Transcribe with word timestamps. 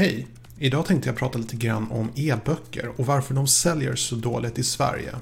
Hej! 0.00 0.26
Idag 0.58 0.86
tänkte 0.86 1.08
jag 1.08 1.16
prata 1.16 1.38
lite 1.38 1.56
grann 1.56 1.90
om 1.90 2.10
e-böcker 2.14 2.92
och 2.96 3.06
varför 3.06 3.34
de 3.34 3.46
säljer 3.46 3.94
så 3.94 4.14
dåligt 4.14 4.58
i 4.58 4.62
Sverige. 4.62 5.14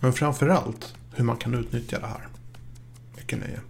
Men 0.00 0.12
framförallt 0.12 0.94
hur 1.14 1.24
man 1.24 1.36
kan 1.36 1.54
utnyttja 1.54 1.98
det 2.00 2.06
här. 2.06 2.28
Mycket 3.16 3.38
nöje. 3.38 3.60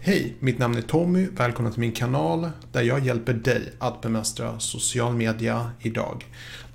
Hej, 0.00 0.36
mitt 0.40 0.58
namn 0.58 0.76
är 0.76 0.82
Tommy. 0.82 1.28
Välkommen 1.36 1.72
till 1.72 1.80
min 1.80 1.92
kanal 1.92 2.50
där 2.72 2.82
jag 2.82 3.06
hjälper 3.06 3.34
dig 3.34 3.72
att 3.78 4.00
bemästra 4.00 4.60
social 4.60 5.14
media 5.14 5.70
idag. 5.80 6.26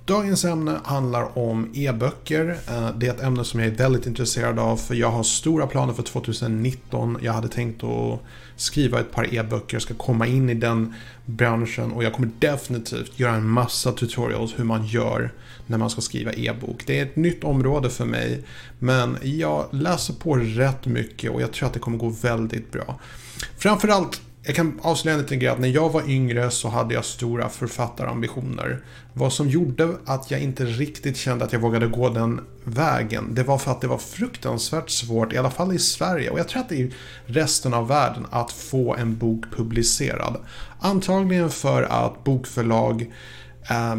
Dagens 0.06 0.44
ämne 0.44 0.80
handlar 0.84 1.38
om 1.38 1.70
e-böcker. 1.74 2.56
Eh, 2.68 2.90
det 2.96 3.06
är 3.06 3.10
ett 3.10 3.22
ämne 3.22 3.44
som 3.44 3.60
jag 3.60 3.68
är 3.68 3.74
väldigt 3.74 4.06
intresserad 4.06 4.58
av 4.58 4.76
för 4.76 4.94
jag 4.94 5.10
har 5.10 5.22
stora 5.22 5.66
planer 5.66 5.92
för 5.92 6.02
2019. 6.02 7.18
Jag 7.22 7.32
hade 7.32 7.48
tänkt 7.48 7.84
att 7.84 8.20
skriva 8.56 9.00
ett 9.00 9.12
par 9.12 9.34
e-böcker, 9.34 9.78
ska 9.78 9.94
komma 9.94 10.26
in 10.26 10.50
i 10.50 10.54
den 10.54 10.94
branschen 11.24 11.92
och 11.92 12.04
jag 12.04 12.12
kommer 12.12 12.30
definitivt 12.38 13.18
göra 13.18 13.34
en 13.34 13.48
massa 13.48 13.92
tutorials 13.92 14.58
hur 14.58 14.64
man 14.64 14.86
gör 14.86 15.32
när 15.66 15.78
man 15.78 15.90
ska 15.90 16.00
skriva 16.00 16.32
e-bok. 16.32 16.82
Det 16.86 16.98
är 16.98 17.02
ett 17.02 17.16
nytt 17.16 17.44
område 17.44 17.90
för 17.90 18.04
mig 18.04 18.44
men 18.78 19.16
jag 19.22 19.66
läser 19.70 20.14
på 20.14 20.36
rätt 20.36 20.86
mycket 20.86 21.30
och 21.30 21.42
jag 21.42 21.52
tror 21.52 21.66
att 21.66 21.74
det 21.74 21.80
kommer 21.80 21.98
gå 21.98 22.08
väldigt 22.08 22.72
bra. 22.72 23.00
Framförallt 23.58 24.20
jag 24.46 24.56
kan 24.56 24.80
avslöja 24.82 25.14
en 25.14 25.22
liten 25.22 25.38
grej 25.38 25.48
att 25.48 25.58
när 25.58 25.68
jag 25.68 25.92
var 25.92 26.10
yngre 26.10 26.50
så 26.50 26.68
hade 26.68 26.94
jag 26.94 27.04
stora 27.04 27.48
författarambitioner. 27.48 28.84
Vad 29.12 29.32
som 29.32 29.48
gjorde 29.48 29.96
att 30.04 30.30
jag 30.30 30.40
inte 30.40 30.64
riktigt 30.64 31.16
kände 31.16 31.44
att 31.44 31.52
jag 31.52 31.60
vågade 31.60 31.86
gå 31.86 32.08
den 32.08 32.40
vägen, 32.64 33.34
det 33.34 33.42
var 33.42 33.58
för 33.58 33.70
att 33.70 33.80
det 33.80 33.86
var 33.86 33.98
fruktansvärt 33.98 34.90
svårt, 34.90 35.32
i 35.32 35.36
alla 35.36 35.50
fall 35.50 35.74
i 35.74 35.78
Sverige 35.78 36.30
och 36.30 36.38
jag 36.38 36.48
tror 36.48 36.62
att 36.62 36.68
det 36.68 36.74
är 36.74 36.80
i 36.80 36.92
resten 37.26 37.74
av 37.74 37.88
världen, 37.88 38.26
att 38.30 38.52
få 38.52 38.94
en 38.94 39.16
bok 39.16 39.44
publicerad. 39.56 40.36
Antagligen 40.80 41.50
för 41.50 41.82
att 41.82 42.24
bokförlag 42.24 43.12
eh, 43.70 43.96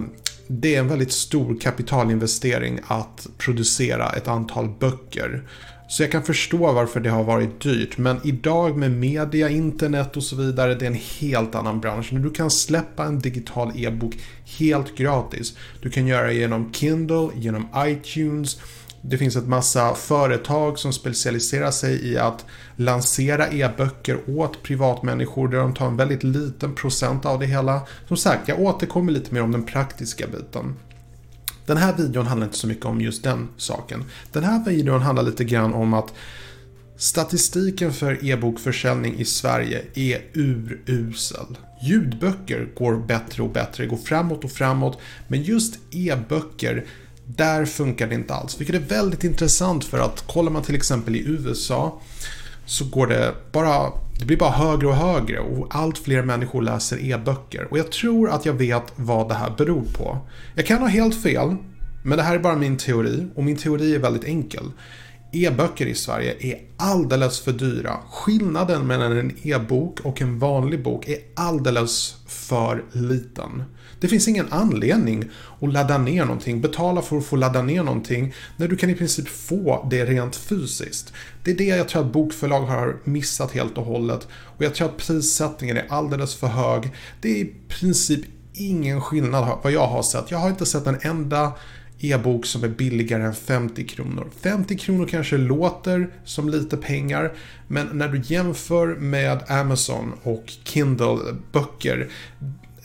det 0.47 0.75
är 0.75 0.79
en 0.79 0.87
väldigt 0.87 1.11
stor 1.11 1.59
kapitalinvestering 1.59 2.79
att 2.87 3.27
producera 3.37 4.09
ett 4.09 4.27
antal 4.27 4.69
böcker. 4.79 5.43
Så 5.87 6.03
jag 6.03 6.11
kan 6.11 6.23
förstå 6.23 6.71
varför 6.71 6.99
det 6.99 7.09
har 7.09 7.23
varit 7.23 7.61
dyrt. 7.61 7.97
Men 7.97 8.19
idag 8.23 8.77
med 8.77 8.91
media, 8.91 9.49
internet 9.49 10.17
och 10.17 10.23
så 10.23 10.35
vidare, 10.35 10.75
det 10.75 10.85
är 10.85 10.87
en 10.87 10.99
helt 11.19 11.55
annan 11.55 11.79
bransch. 11.79 12.09
Du 12.11 12.29
kan 12.29 12.51
släppa 12.51 13.05
en 13.05 13.19
digital 13.19 13.71
e-bok 13.75 14.15
helt 14.59 14.97
gratis. 14.97 15.57
Du 15.81 15.89
kan 15.89 16.07
göra 16.07 16.27
det 16.27 16.33
genom 16.33 16.73
Kindle, 16.73 17.29
genom 17.35 17.67
iTunes. 17.77 18.57
Det 19.01 19.17
finns 19.17 19.35
ett 19.35 19.47
massa 19.47 19.95
företag 19.95 20.79
som 20.79 20.93
specialiserar 20.93 21.71
sig 21.71 22.11
i 22.11 22.17
att 22.17 22.45
lansera 22.75 23.47
e-böcker 23.47 24.19
åt 24.27 24.63
privatmänniskor 24.63 25.47
där 25.47 25.57
de 25.57 25.73
tar 25.73 25.87
en 25.87 25.97
väldigt 25.97 26.23
liten 26.23 26.75
procent 26.75 27.25
av 27.25 27.39
det 27.39 27.45
hela. 27.45 27.81
Som 28.07 28.17
sagt, 28.17 28.47
jag 28.47 28.59
återkommer 28.59 29.11
lite 29.11 29.33
mer 29.33 29.41
om 29.41 29.51
den 29.51 29.65
praktiska 29.65 30.27
biten. 30.27 30.75
Den 31.65 31.77
här 31.77 31.93
videon 31.93 32.27
handlar 32.27 32.47
inte 32.47 32.57
så 32.57 32.67
mycket 32.67 32.85
om 32.85 33.01
just 33.01 33.23
den 33.23 33.47
saken. 33.57 34.03
Den 34.31 34.43
här 34.43 34.65
videon 34.65 35.01
handlar 35.01 35.23
lite 35.23 35.43
grann 35.43 35.73
om 35.73 35.93
att 35.93 36.13
statistiken 36.97 37.93
för 37.93 38.25
e-bokförsäljning 38.25 39.19
i 39.19 39.25
Sverige 39.25 39.81
är 39.93 40.21
urusel. 40.33 41.57
Ljudböcker 41.81 42.67
går 42.75 42.95
bättre 42.95 43.43
och 43.43 43.49
bättre, 43.49 43.85
går 43.85 43.97
framåt 43.97 44.43
och 44.43 44.51
framåt. 44.51 44.97
Men 45.27 45.43
just 45.43 45.75
e-böcker, 45.91 46.85
där 47.25 47.65
funkar 47.65 48.07
det 48.07 48.15
inte 48.15 48.33
alls. 48.33 48.59
Vilket 48.59 48.75
är 48.75 48.95
väldigt 48.95 49.23
intressant 49.23 49.85
för 49.85 49.99
att 49.99 50.27
kollar 50.27 50.51
man 50.51 50.63
till 50.63 50.75
exempel 50.75 51.15
i 51.15 51.27
USA 51.27 52.01
så 52.65 52.85
går 52.85 53.07
det 53.07 53.35
bara 53.51 53.91
det 54.19 54.25
blir 54.25 54.37
bara 54.37 54.51
högre 54.51 54.87
och 54.87 54.95
högre 54.95 55.39
och 55.39 55.67
allt 55.69 55.97
fler 55.97 56.21
människor 56.21 56.61
läser 56.61 57.11
e-böcker. 57.11 57.67
Och 57.71 57.77
jag 57.77 57.91
tror 57.91 58.29
att 58.29 58.45
jag 58.45 58.53
vet 58.53 58.83
vad 58.95 59.29
det 59.29 59.35
här 59.35 59.53
beror 59.57 59.83
på. 59.93 60.17
Jag 60.55 60.65
kan 60.65 60.81
ha 60.81 60.87
helt 60.87 61.21
fel, 61.23 61.55
men 62.03 62.17
det 62.17 62.23
här 62.23 62.35
är 62.35 62.39
bara 62.39 62.55
min 62.55 62.77
teori 62.77 63.27
och 63.35 63.43
min 63.43 63.57
teori 63.57 63.95
är 63.95 63.99
väldigt 63.99 64.23
enkel. 64.23 64.71
E-böcker 65.35 65.85
i 65.85 65.95
Sverige 65.95 66.35
är 66.39 66.61
alldeles 66.77 67.39
för 67.39 67.51
dyra. 67.51 67.97
Skillnaden 68.11 68.87
mellan 68.87 69.17
en 69.17 69.37
e-bok 69.43 69.99
och 69.99 70.21
en 70.21 70.39
vanlig 70.39 70.83
bok 70.83 71.07
är 71.07 71.17
alldeles 71.35 72.15
för 72.27 72.83
liten. 72.91 73.63
Det 73.99 74.07
finns 74.07 74.27
ingen 74.27 74.47
anledning 74.49 75.29
att 75.61 75.73
ladda 75.73 75.97
ner 75.97 76.25
någonting, 76.25 76.61
betala 76.61 77.01
för 77.01 77.17
att 77.17 77.25
få 77.25 77.35
ladda 77.35 77.61
ner 77.61 77.83
någonting, 77.83 78.33
när 78.57 78.67
du 78.67 78.75
kan 78.75 78.89
i 78.89 78.95
princip 78.95 79.27
få 79.27 79.87
det 79.91 80.05
rent 80.05 80.35
fysiskt. 80.35 81.13
Det 81.43 81.51
är 81.51 81.55
det 81.55 81.65
jag 81.65 81.87
tror 81.87 82.05
att 82.05 82.13
bokförlag 82.13 82.61
har 82.61 82.97
missat 83.03 83.51
helt 83.51 83.77
och 83.77 83.85
hållet. 83.85 84.27
Och 84.31 84.63
jag 84.65 84.75
tror 84.75 84.87
att 84.87 84.97
prissättningen 84.97 85.77
är 85.77 85.85
alldeles 85.89 86.35
för 86.35 86.47
hög. 86.47 86.91
Det 87.21 87.29
är 87.29 87.35
i 87.35 87.53
princip 87.67 88.21
ingen 88.53 89.01
skillnad 89.01 89.57
vad 89.63 89.71
jag 89.71 89.87
har 89.87 90.03
sett. 90.03 90.31
Jag 90.31 90.37
har 90.37 90.49
inte 90.49 90.65
sett 90.65 90.87
en 90.87 90.99
enda 91.01 91.51
e-bok 92.11 92.45
som 92.45 92.63
är 92.63 92.67
billigare 92.67 93.23
än 93.23 93.33
50 93.33 93.87
kronor. 93.87 94.29
50 94.41 94.77
kronor 94.77 95.07
kanske 95.07 95.37
låter 95.37 96.09
som 96.23 96.49
lite 96.49 96.77
pengar, 96.77 97.33
men 97.67 97.87
när 97.87 98.07
du 98.07 98.21
jämför 98.25 98.87
med 98.87 99.43
Amazon 99.47 100.13
och 100.23 100.43
Kindle-böcker, 100.63 102.09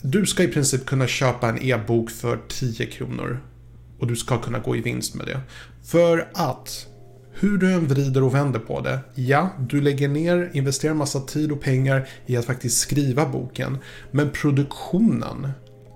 du 0.03 0.27
ska 0.27 0.43
i 0.43 0.49
princip 0.49 0.87
kunna 0.87 1.07
köpa 1.07 1.49
en 1.49 1.63
e-bok 1.63 2.11
för 2.11 2.39
10 2.49 2.87
kronor. 2.87 3.41
Och 3.99 4.07
du 4.07 4.17
ska 4.17 4.39
kunna 4.39 4.59
gå 4.59 4.77
i 4.77 4.81
vinst 4.81 5.15
med 5.15 5.27
det. 5.27 5.41
För 5.83 6.29
att 6.35 6.87
hur 7.33 7.59
du 7.59 7.73
än 7.73 7.87
vrider 7.87 8.23
och 8.23 8.35
vänder 8.35 8.61
på 8.61 8.81
det. 8.81 9.01
Ja, 9.15 9.51
du 9.59 9.81
lägger 9.81 10.09
ner, 10.09 10.51
investerar 10.53 10.95
massa 10.95 11.21
tid 11.21 11.53
och 11.53 11.61
pengar 11.61 12.09
i 12.27 12.37
att 12.37 12.45
faktiskt 12.45 12.79
skriva 12.79 13.27
boken. 13.27 13.79
Men 14.11 14.31
produktionen 14.31 15.49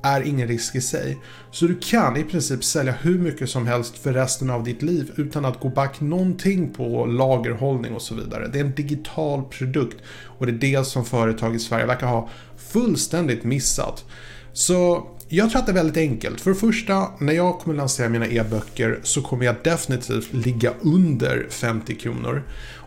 är 0.04 0.20
ingen 0.20 0.48
risk 0.48 0.74
i 0.74 0.80
sig. 0.80 1.18
Så 1.50 1.66
du 1.66 1.78
kan 1.80 2.16
i 2.16 2.24
princip 2.24 2.64
sälja 2.64 2.92
hur 2.92 3.18
mycket 3.18 3.50
som 3.50 3.66
helst 3.66 3.98
för 3.98 4.12
resten 4.12 4.50
av 4.50 4.64
ditt 4.64 4.82
liv 4.82 5.12
utan 5.16 5.44
att 5.44 5.60
gå 5.60 5.68
back 5.68 6.00
någonting 6.00 6.74
på 6.74 7.06
lagerhållning 7.06 7.94
och 7.94 8.02
så 8.02 8.14
vidare. 8.14 8.48
Det 8.48 8.58
är 8.58 8.64
en 8.64 8.74
digital 8.74 9.44
produkt 9.44 9.96
och 10.38 10.46
det 10.46 10.52
är 10.52 10.76
det 10.78 10.86
som 10.86 11.04
företag 11.04 11.54
i 11.54 11.58
Sverige 11.58 11.86
verkar 11.86 12.06
ha 12.06 12.28
fullständigt 12.56 13.44
missat. 13.44 14.04
Så 14.52 15.08
jag 15.28 15.50
tror 15.50 15.60
att 15.60 15.66
det 15.66 15.72
är 15.72 15.74
väldigt 15.74 15.96
enkelt. 15.96 16.40
För 16.40 16.50
det 16.50 16.56
första, 16.56 17.08
när 17.18 17.32
jag 17.32 17.58
kommer 17.58 17.76
lansera 17.76 18.08
mina 18.08 18.26
e-böcker 18.26 19.00
så 19.02 19.22
kommer 19.22 19.44
jag 19.44 19.56
definitivt 19.64 20.32
ligga 20.32 20.72
under 20.82 21.46
50 21.50 21.94
kronor. 21.94 22.42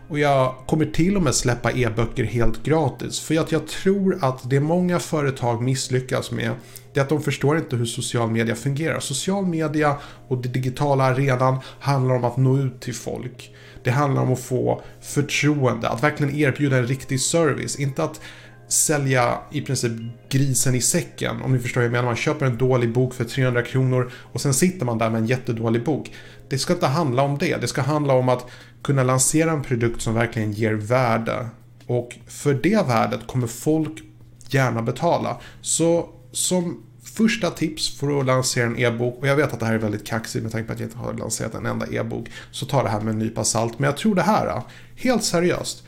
Och 0.08 0.18
jag 0.18 0.54
kommer 0.66 0.84
till 0.84 1.16
och 1.16 1.22
med 1.22 1.34
släppa 1.34 1.72
e-böcker 1.72 2.24
helt 2.24 2.62
gratis. 2.62 3.20
För 3.20 3.40
att 3.40 3.52
jag 3.52 3.66
tror 3.66 4.18
att 4.20 4.50
det 4.50 4.60
många 4.60 4.98
företag 4.98 5.62
misslyckas 5.62 6.30
med 6.30 6.50
det 6.92 7.00
är 7.00 7.04
att 7.04 7.08
de 7.08 7.22
förstår 7.22 7.58
inte 7.58 7.76
hur 7.76 7.84
social 7.84 8.30
media 8.30 8.54
fungerar. 8.54 9.00
Social 9.00 9.46
media 9.46 9.96
och 10.28 10.38
den 10.42 10.52
digitala 10.52 11.04
arenan 11.04 11.58
handlar 11.80 12.14
om 12.14 12.24
att 12.24 12.36
nå 12.36 12.58
ut 12.58 12.80
till 12.80 12.94
folk. 12.94 13.54
Det 13.84 13.90
handlar 13.90 14.22
om 14.22 14.32
att 14.32 14.40
få 14.40 14.82
förtroende, 15.00 15.88
att 15.88 16.02
verkligen 16.02 16.36
erbjuda 16.36 16.76
en 16.76 16.86
riktig 16.86 17.20
service. 17.20 17.76
Inte 17.76 18.04
att 18.04 18.20
sälja 18.68 19.38
i 19.50 19.60
princip 19.60 19.92
grisen 20.28 20.74
i 20.74 20.80
säcken. 20.80 21.42
Om 21.42 21.52
ni 21.52 21.58
förstår 21.58 21.80
vad 21.80 21.84
jag 21.84 21.92
menar. 21.92 22.04
Man 22.04 22.16
köper 22.16 22.46
en 22.46 22.58
dålig 22.58 22.92
bok 22.92 23.14
för 23.14 23.24
300 23.24 23.62
kronor 23.62 24.12
och 24.32 24.40
sen 24.40 24.54
sitter 24.54 24.86
man 24.86 24.98
där 24.98 25.10
med 25.10 25.20
en 25.20 25.26
jättedålig 25.26 25.84
bok. 25.84 26.12
Det 26.48 26.58
ska 26.58 26.72
inte 26.72 26.86
handla 26.86 27.22
om 27.22 27.38
det. 27.38 27.56
Det 27.56 27.66
ska 27.66 27.82
handla 27.82 28.14
om 28.14 28.28
att 28.28 28.46
kunna 28.82 29.02
lansera 29.02 29.50
en 29.50 29.62
produkt 29.62 30.02
som 30.02 30.14
verkligen 30.14 30.52
ger 30.52 30.74
värde. 30.74 31.48
Och 31.86 32.16
för 32.26 32.54
det 32.54 32.86
värdet 32.88 33.26
kommer 33.26 33.46
folk 33.46 34.02
gärna 34.48 34.82
betala. 34.82 35.36
Så 35.60 36.08
som 36.32 36.82
första 37.02 37.50
tips 37.50 37.98
för 37.98 38.20
att 38.20 38.26
lansera 38.26 38.66
en 38.66 38.78
e-bok, 38.78 39.18
och 39.20 39.26
jag 39.26 39.36
vet 39.36 39.52
att 39.52 39.60
det 39.60 39.66
här 39.66 39.74
är 39.74 39.78
väldigt 39.78 40.06
kaxigt 40.06 40.42
med 40.42 40.52
tanke 40.52 40.66
på 40.66 40.72
att 40.72 40.80
jag 40.80 40.86
inte 40.86 40.98
har 40.98 41.14
lanserat 41.14 41.54
en 41.54 41.66
enda 41.66 41.86
e-bok, 41.86 42.28
så 42.50 42.66
ta 42.66 42.82
det 42.82 42.88
här 42.88 43.00
med 43.00 43.12
en 43.12 43.18
nypa 43.18 43.44
salt. 43.44 43.78
Men 43.78 43.86
jag 43.86 43.96
tror 43.96 44.14
det 44.14 44.22
här, 44.22 44.62
helt 44.96 45.24
seriöst, 45.24 45.84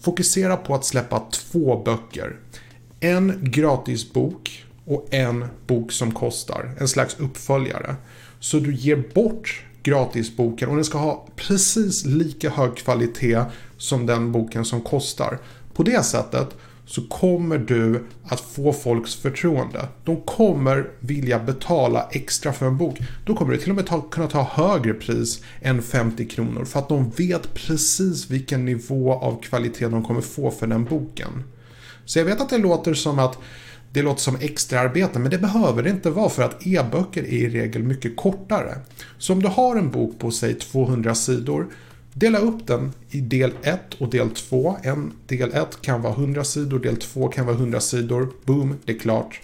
fokusera 0.00 0.56
på 0.56 0.74
att 0.74 0.84
släppa 0.84 1.22
två 1.30 1.82
böcker. 1.84 2.36
En 3.00 3.38
gratis 3.42 4.12
bok 4.12 4.64
och 4.84 5.06
en 5.10 5.44
bok 5.66 5.92
som 5.92 6.12
kostar, 6.12 6.74
en 6.78 6.88
slags 6.88 7.16
uppföljare. 7.18 7.96
Så 8.40 8.58
du 8.58 8.74
ger 8.74 9.04
bort 9.14 9.64
gratisboken 9.82 10.68
och 10.68 10.74
den 10.74 10.84
ska 10.84 10.98
ha 10.98 11.26
precis 11.36 12.04
lika 12.04 12.50
hög 12.50 12.76
kvalitet 12.76 13.42
som 13.76 14.06
den 14.06 14.32
boken 14.32 14.64
som 14.64 14.80
kostar. 14.80 15.38
På 15.74 15.82
det 15.82 16.04
sättet 16.04 16.48
så 16.88 17.02
kommer 17.02 17.58
du 17.58 18.04
att 18.24 18.40
få 18.40 18.72
folks 18.72 19.14
förtroende. 19.14 19.88
De 20.04 20.22
kommer 20.22 20.90
vilja 21.00 21.38
betala 21.38 22.08
extra 22.12 22.52
för 22.52 22.66
en 22.66 22.76
bok. 22.76 22.98
Då 23.24 23.36
kommer 23.36 23.52
du 23.52 23.58
till 23.58 23.70
och 23.70 23.76
med 23.76 23.86
ta, 23.86 24.00
kunna 24.00 24.26
ta 24.26 24.42
högre 24.42 24.94
pris 24.94 25.42
än 25.60 25.82
50 25.82 26.28
kronor 26.28 26.64
för 26.64 26.78
att 26.78 26.88
de 26.88 27.10
vet 27.10 27.54
precis 27.54 28.30
vilken 28.30 28.64
nivå 28.64 29.12
av 29.12 29.42
kvalitet 29.42 29.88
de 29.88 30.04
kommer 30.04 30.20
få 30.20 30.50
för 30.50 30.66
den 30.66 30.84
boken. 30.84 31.44
Så 32.04 32.18
jag 32.18 32.24
vet 32.24 32.40
att 32.40 32.50
det 32.50 32.58
låter 32.58 32.94
som 32.94 33.18
att 33.18 33.38
det 33.92 34.02
låter 34.02 34.20
som 34.20 34.36
extraarbete 34.36 35.18
men 35.18 35.30
det 35.30 35.38
behöver 35.38 35.82
det 35.82 35.90
inte 35.90 36.10
vara 36.10 36.28
för 36.28 36.42
att 36.42 36.66
e-böcker 36.66 37.22
är 37.22 37.26
i 37.26 37.48
regel 37.48 37.82
mycket 37.82 38.16
kortare. 38.16 38.78
Så 39.18 39.32
om 39.32 39.42
du 39.42 39.48
har 39.48 39.76
en 39.76 39.90
bok 39.90 40.18
på 40.18 40.30
säg 40.30 40.54
200 40.54 41.14
sidor 41.14 41.66
Dela 42.18 42.38
upp 42.38 42.66
den 42.66 42.92
i 43.10 43.20
del 43.20 43.52
1 43.62 43.94
och 43.98 44.10
del 44.10 44.30
2. 44.30 44.76
En 44.82 45.12
del 45.26 45.52
1 45.52 45.82
kan 45.82 46.02
vara 46.02 46.12
100 46.12 46.44
sidor, 46.44 46.78
del 46.78 46.96
2 46.96 47.28
kan 47.28 47.46
vara 47.46 47.56
100 47.56 47.80
sidor. 47.80 48.32
Boom, 48.44 48.78
det 48.84 48.92
är 48.92 48.98
klart. 48.98 49.40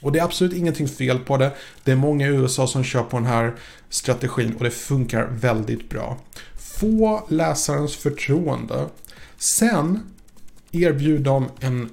Och 0.00 0.12
det 0.12 0.18
är 0.18 0.24
absolut 0.24 0.52
ingenting 0.52 0.88
fel 0.88 1.18
på 1.18 1.36
det. 1.36 1.52
Det 1.84 1.92
är 1.92 1.96
många 1.96 2.26
i 2.26 2.30
USA 2.30 2.66
som 2.66 2.84
kör 2.84 3.02
på 3.02 3.16
den 3.16 3.26
här 3.26 3.54
strategin 3.88 4.54
och 4.58 4.64
det 4.64 4.70
funkar 4.70 5.26
väldigt 5.26 5.88
bra. 5.88 6.18
Få 6.78 7.26
läsarens 7.28 7.96
förtroende. 7.96 8.86
Sen 9.36 10.00
erbjud 10.72 11.22
dem 11.22 11.48
en 11.60 11.90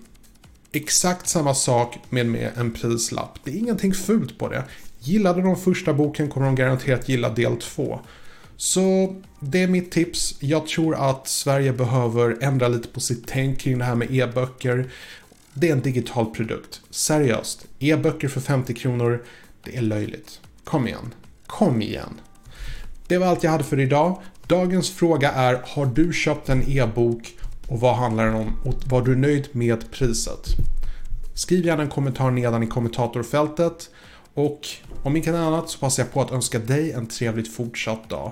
exakt 0.71 1.27
samma 1.27 1.53
sak 1.53 1.99
med, 2.09 2.25
med 2.25 2.51
en 2.55 2.71
prislapp. 2.71 3.39
Det 3.43 3.51
är 3.51 3.55
ingenting 3.55 3.93
fult 3.93 4.39
på 4.39 4.49
det. 4.49 4.63
Gillade 4.99 5.41
de 5.41 5.55
första 5.55 5.93
boken 5.93 6.29
kommer 6.29 6.45
de 6.45 6.55
garanterat 6.55 7.09
gilla 7.09 7.29
del 7.29 7.57
2. 7.57 7.99
Så 8.61 9.15
det 9.39 9.63
är 9.63 9.67
mitt 9.67 9.91
tips. 9.91 10.35
Jag 10.39 10.67
tror 10.67 10.95
att 10.95 11.27
Sverige 11.27 11.73
behöver 11.73 12.37
ändra 12.41 12.67
lite 12.67 12.87
på 12.87 12.99
sitt 12.99 13.27
tänk 13.27 13.59
kring 13.59 13.77
det 13.77 13.85
här 13.85 13.95
med 13.95 14.15
e-böcker. 14.15 14.91
Det 15.53 15.69
är 15.69 15.71
en 15.71 15.81
digital 15.81 16.25
produkt. 16.25 16.81
Seriöst. 16.89 17.65
E-böcker 17.79 18.27
för 18.27 18.41
50 18.41 18.73
kronor, 18.73 19.23
det 19.63 19.77
är 19.77 19.81
löjligt. 19.81 20.39
Kom 20.63 20.87
igen. 20.87 21.13
Kom 21.47 21.81
igen. 21.81 22.19
Det 23.07 23.17
var 23.17 23.27
allt 23.27 23.43
jag 23.43 23.51
hade 23.51 23.63
för 23.63 23.79
idag. 23.79 24.21
Dagens 24.47 24.89
fråga 24.89 25.31
är, 25.31 25.61
har 25.65 25.85
du 25.85 26.13
köpt 26.13 26.49
en 26.49 26.69
e-bok 26.69 27.37
och 27.67 27.79
vad 27.79 27.95
handlar 27.95 28.25
den 28.25 28.35
om 28.35 28.53
och 28.65 28.75
var 28.85 29.01
du 29.01 29.15
nöjd 29.15 29.47
med 29.51 29.91
priset? 29.91 30.47
Skriv 31.35 31.65
gärna 31.65 31.83
en 31.83 31.89
kommentar 31.89 32.31
nedan 32.31 32.63
i 32.63 32.67
kommentatorfältet 32.67 33.89
och 34.33 34.67
om 35.03 35.15
inte 35.15 35.39
annat 35.39 35.69
så 35.69 35.79
passar 35.79 36.03
jag 36.03 36.13
på 36.13 36.21
att 36.21 36.31
önska 36.31 36.59
dig 36.59 36.91
en 36.91 37.07
trevligt 37.07 37.53
fortsatt 37.53 38.09
dag. 38.09 38.31